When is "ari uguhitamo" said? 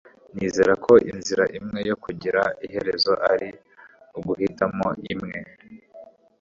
3.31-4.87